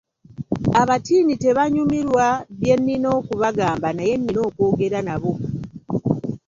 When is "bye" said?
2.59-2.75